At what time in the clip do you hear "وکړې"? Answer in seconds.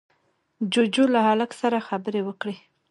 2.27-2.55